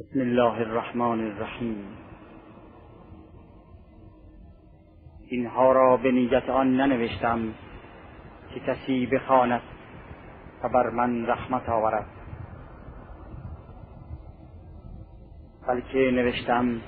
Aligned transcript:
بسم 0.00 0.20
الله 0.20 0.60
الرحمن 0.60 1.20
الرحیم. 1.20 1.84
اینها 5.28 5.72
را 5.72 5.96
به 5.96 6.12
نیت 6.12 6.48
آن 6.48 6.76
ننوشتم 6.76 7.54
که 8.54 8.60
کسی 8.60 9.06
بخواند 9.06 9.60
و 10.62 10.68
بر 10.68 10.90
من 10.90 11.26
رحمت 11.26 11.68
آورد. 11.68 12.06
بلکه 15.68 16.10
نوشتم 16.10 16.80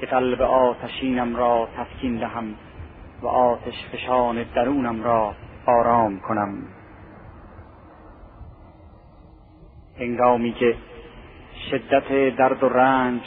که 0.00 0.06
قلب 0.06 0.42
آتشینم 0.42 1.36
را 1.36 1.68
تسکین 1.76 2.18
دهم 2.18 2.54
و 3.22 3.26
آتش 3.26 3.74
فشان 3.92 4.44
درونم 4.54 5.02
را 5.02 5.34
آرام 5.66 6.20
کنم. 6.20 6.62
هنگامی 9.98 10.52
که 10.52 10.76
شدت 11.70 12.36
درد 12.36 12.62
و 12.62 12.68
رنج 12.68 13.22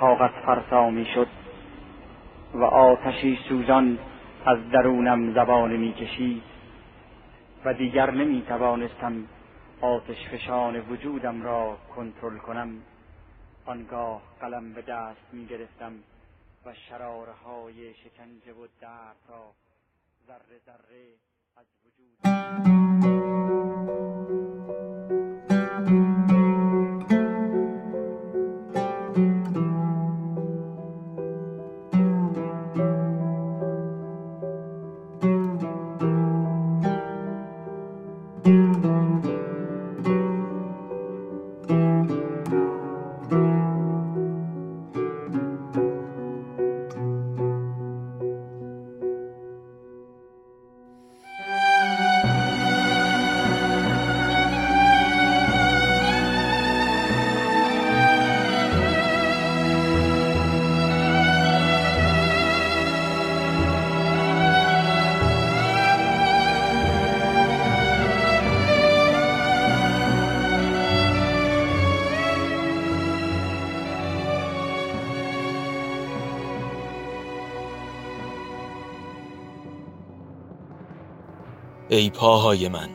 طاقت 0.00 0.30
فرسا 0.46 0.90
می 0.90 1.06
شد 1.14 1.26
و 2.54 2.64
آتشی 2.64 3.38
سوزان 3.48 3.98
از 4.46 4.58
درونم 4.70 5.34
زبان 5.34 5.76
می 5.76 5.92
کشید 5.92 6.42
و 7.64 7.74
دیگر 7.74 8.10
نمی 8.10 8.42
توانستم 8.48 9.24
آتش 9.80 10.28
فشان 10.28 10.76
وجودم 10.76 11.42
را 11.42 11.76
کنترل 11.96 12.38
کنم. 12.38 12.70
آنگاه 13.66 14.22
قلم 14.40 14.72
به 14.72 14.82
دست 14.82 15.26
می 15.32 15.46
گرفتم 15.46 15.92
و 16.66 16.74
شراره 16.74 17.32
های 17.32 17.94
شکنجه 17.94 18.52
و 18.52 18.66
درد 18.80 19.16
را 19.28 19.52
ذره 20.26 20.58
ذره 20.66 21.06
از 21.56 21.66
وجود 21.84 22.22
ای 81.92 82.10
پاهای 82.10 82.68
من. 82.68 82.88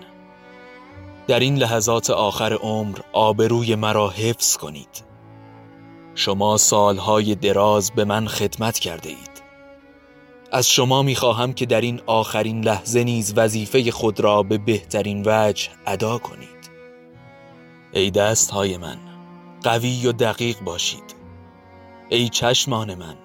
در 1.27 1.39
این 1.39 1.55
لحظات 1.55 2.09
آخر 2.09 2.53
عمر 2.53 2.99
آبروی 3.13 3.75
مرا 3.75 4.09
حفظ 4.09 4.57
کنید. 4.57 5.05
شما 6.15 6.57
سالهای 6.57 7.35
دراز 7.35 7.91
به 7.91 8.05
من 8.05 8.27
خدمت 8.27 8.79
کرده 8.79 9.09
اید. 9.09 9.43
از 10.51 10.69
شما 10.69 11.03
می‌خواهم 11.03 11.53
که 11.53 11.65
در 11.65 11.81
این 11.81 12.01
آخرین 12.05 12.63
لحظه 12.63 13.03
نیز 13.03 13.33
وظیفه 13.35 13.91
خود 13.91 14.19
را 14.19 14.43
به 14.43 14.57
بهترین 14.57 15.23
وجه 15.25 15.69
ادا 15.85 16.17
کنید. 16.17 16.69
ای 17.93 18.11
دستهای 18.11 18.77
من 18.77 18.97
قوی 19.63 20.07
و 20.07 20.11
دقیق 20.11 20.59
باشید. 20.59 21.15
ای 22.09 22.29
چشمان 22.29 22.95
من 22.95 23.15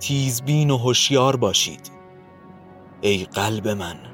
تیزبین 0.00 0.70
و 0.70 0.76
هوشیار 0.76 1.36
باشید. 1.36 1.90
ای 3.00 3.24
قلب 3.24 3.68
من 3.68 4.09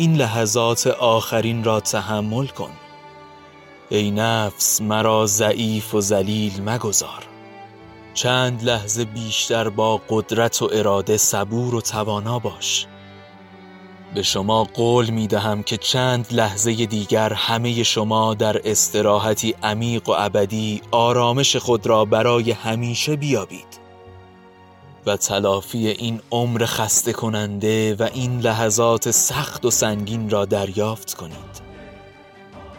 این 0.00 0.16
لحظات 0.16 0.86
آخرین 0.86 1.64
را 1.64 1.80
تحمل 1.80 2.46
کن. 2.46 2.70
ای 3.88 4.10
نفس 4.10 4.80
مرا 4.80 5.26
ضعیف 5.26 5.94
و 5.94 6.00
ذلیل 6.00 6.62
مگذار. 6.62 7.26
چند 8.14 8.64
لحظه 8.64 9.04
بیشتر 9.04 9.68
با 9.68 10.00
قدرت 10.08 10.62
و 10.62 10.70
اراده 10.72 11.16
صبور 11.16 11.74
و 11.74 11.80
توانا 11.80 12.38
باش. 12.38 12.86
به 14.14 14.22
شما 14.22 14.64
قول 14.64 15.10
می 15.10 15.26
دهم 15.26 15.62
که 15.62 15.76
چند 15.76 16.26
لحظه 16.30 16.86
دیگر 16.86 17.32
همه 17.32 17.82
شما 17.82 18.34
در 18.34 18.60
استراحتی 18.64 19.54
عمیق 19.62 20.08
و 20.08 20.12
ابدی 20.16 20.82
آرامش 20.90 21.56
خود 21.56 21.86
را 21.86 22.04
برای 22.04 22.50
همیشه 22.50 23.16
بیابید. 23.16 23.77
و 25.08 25.16
تلافی 25.16 25.88
این 25.88 26.20
عمر 26.30 26.64
خسته 26.66 27.12
کننده 27.12 27.94
و 27.94 28.08
این 28.14 28.40
لحظات 28.40 29.10
سخت 29.10 29.64
و 29.64 29.70
سنگین 29.70 30.30
را 30.30 30.44
دریافت 30.44 31.14
کنید. 31.14 31.68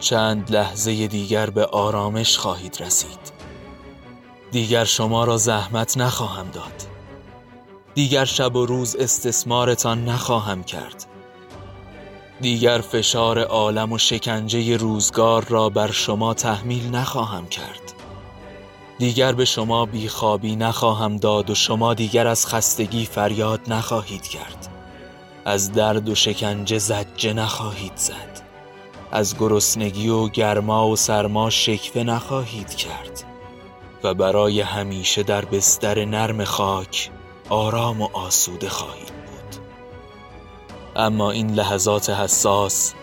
چند 0.00 0.54
لحظه 0.54 1.06
دیگر 1.06 1.50
به 1.50 1.66
آرامش 1.66 2.38
خواهید 2.38 2.76
رسید. 2.80 3.32
دیگر 4.50 4.84
شما 4.84 5.24
را 5.24 5.36
زحمت 5.36 5.96
نخواهم 5.96 6.50
داد. 6.50 6.82
دیگر 7.94 8.24
شب 8.24 8.56
و 8.56 8.66
روز 8.66 8.96
استثمارتان 8.96 10.04
نخواهم 10.04 10.64
کرد. 10.64 11.06
دیگر 12.40 12.78
فشار 12.78 13.38
عالم 13.38 13.92
و 13.92 13.98
شکنجه 13.98 14.76
روزگار 14.76 15.44
را 15.48 15.68
بر 15.68 15.90
شما 15.90 16.34
تحمیل 16.34 16.90
نخواهم 16.90 17.46
کرد. 17.46 17.99
دیگر 19.00 19.32
به 19.32 19.44
شما 19.44 19.86
بیخوابی 19.86 20.56
نخواهم 20.56 21.16
داد 21.16 21.50
و 21.50 21.54
شما 21.54 21.94
دیگر 21.94 22.26
از 22.26 22.46
خستگی 22.46 23.04
فریاد 23.04 23.60
نخواهید 23.68 24.22
کرد. 24.22 24.68
از 25.44 25.72
درد 25.72 26.08
و 26.08 26.14
شکنجه 26.14 26.78
زجه 26.78 27.32
نخواهید 27.32 27.96
زد. 27.96 28.40
از 29.12 29.38
گرسنگی 29.38 30.08
و 30.08 30.28
گرما 30.28 30.88
و 30.88 30.96
سرما 30.96 31.50
شکوه 31.50 32.02
نخواهید 32.02 32.74
کرد. 32.74 33.24
و 34.04 34.14
برای 34.14 34.60
همیشه 34.60 35.22
در 35.22 35.44
بستر 35.44 36.04
نرم 36.04 36.44
خاک 36.44 37.10
آرام 37.48 38.00
و 38.00 38.08
آسوده 38.12 38.68
خواهید 38.68 39.12
بود. 39.26 39.62
اما 40.96 41.30
این 41.30 41.54
لحظات 41.54 42.10
حساس 42.10 42.94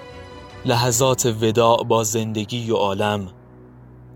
لحظات 0.65 1.25
وداع 1.41 1.83
با 1.83 2.03
زندگی 2.03 2.71
و 2.71 2.75
عالم 2.75 3.27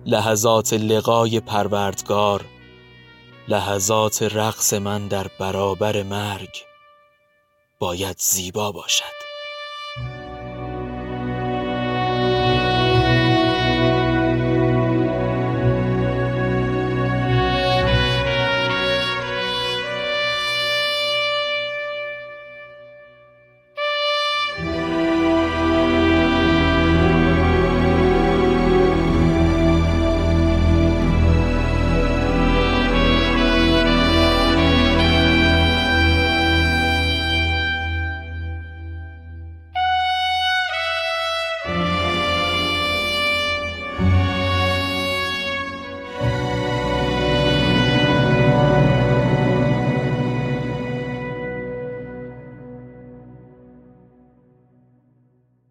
لحظات 0.06 0.74
لقای 0.74 1.40
پروردگار 1.40 2.46
لحظات 3.48 4.24
رقص 4.24 4.74
من 4.74 5.08
در 5.08 5.28
برابر 5.40 6.04
مرگ 6.04 6.66
باید 7.80 8.20
زیبا 8.20 8.72
باشد. 8.72 9.21